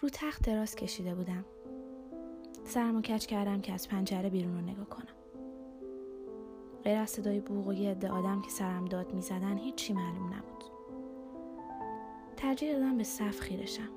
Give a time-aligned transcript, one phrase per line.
[0.00, 1.44] رو تخت دراز کشیده بودم.
[2.64, 5.06] سرمو کچ کردم که از پنجره بیرون رو نگاه کنم.
[6.84, 10.64] غیر از صدای بوغ و یه آدم که سرم داد می‌زدن هیچی معلوم نبود.
[12.36, 13.88] ترجیح دادم به صف خیرشم.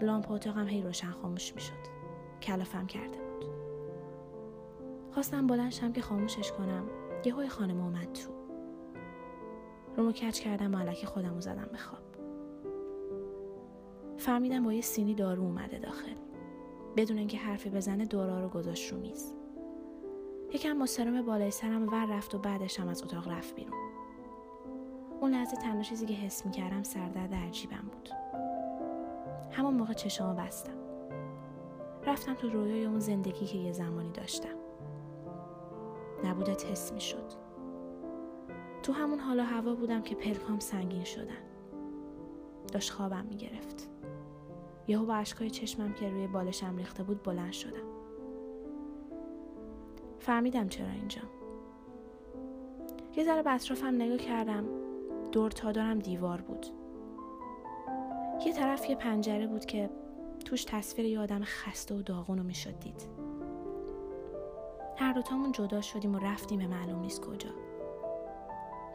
[0.00, 1.82] لامپ اتاقم هی روشن خاموش می‌شد.
[2.42, 3.44] کلافم کرده بود.
[5.10, 6.84] خواستم بلنشم که خاموشش کنم.
[7.24, 8.32] یه های خانم اومد تو.
[9.96, 12.02] رومو کچ کردم و خودم رو زدم به خواب.
[14.22, 16.12] فهمیدم با یه سینی دارو اومده داخل.
[16.96, 19.34] بدون اینکه حرفی بزنه دورا رو گذاشت رو میز.
[20.52, 20.86] یکم با
[21.26, 23.78] بالای سرم ور رفت و بعدش هم از اتاق رفت بیرون.
[25.20, 28.08] اون لحظه تنها چیزی که حس می‌کردم سردرد عجیبم بود.
[29.50, 30.76] همون موقع چشامو بستم.
[32.06, 34.56] رفتم تو رویای اون زندگی که یه زمانی داشتم.
[36.24, 37.32] نبودت حس می‌شد.
[38.82, 41.42] تو همون حالا هوا بودم که پلکام سنگین شدن.
[42.72, 43.88] داشت خوابم می‌گرفت.
[44.92, 47.86] یهو با اشکای چشمم که روی بالشم ریخته بود بلند شدم.
[50.18, 51.20] فهمیدم چرا اینجا.
[53.16, 54.64] یه ذره به اطرافم نگاه کردم
[55.32, 56.66] دور تا دارم دیوار بود.
[58.46, 59.90] یه طرف یه پنجره بود که
[60.44, 63.08] توش تصویر یه آدم خسته و داغون رو می‌شد دید.
[64.96, 67.50] هر دوتامون جدا شدیم و رفتیم به معلوم نیست کجا.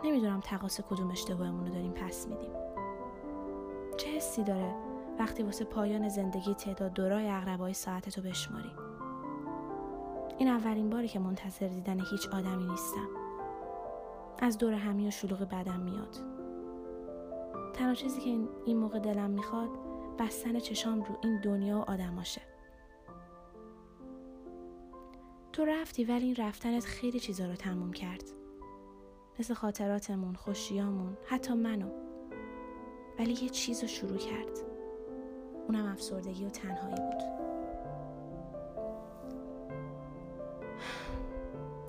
[0.03, 2.51] نمی‌دونم تقاس کدوم اشتباهمون رو داریم پس میدیم.
[3.97, 4.86] چه حسی داره؟
[5.19, 8.71] وقتی واسه پایان زندگی تعداد دورای اقربای ساعتتو بشماری.
[10.37, 13.07] این اولین باری که منتظر دیدن هیچ آدمی نیستم.
[14.39, 16.17] از دور همی و شلوغ بدم میاد.
[17.73, 18.29] تنها چیزی که
[18.65, 19.69] این موقع دلم می‌خواد
[20.19, 22.41] بستن چشام رو این دنیا و آدماشه.
[25.53, 28.23] تو رفتی ولی این رفتنت خیلی چیزا رو تموم کرد.
[29.39, 31.89] مثل خاطراتمون، خوشیامون، حتی منو.
[33.19, 34.66] ولی یه چیز رو شروع کرد.
[35.67, 37.23] اونم افسردگی و تنهایی بود.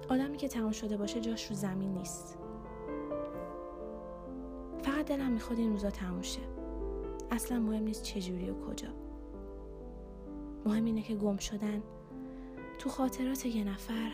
[0.08, 2.38] آدمی که تمام شده باشه جاش رو زمین نیست.
[4.82, 6.40] فقط دلم می‌خواد این روزا تموم شه.
[7.30, 8.88] اصلا مهم نیست چجوری و کجا.
[10.66, 11.82] مهم اینه که گم شدن
[12.78, 14.12] تو خاطرات یه نفر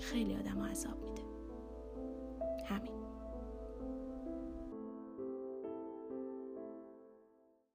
[0.00, 1.22] خیلی آدم عذاب میده.
[2.64, 3.03] همین.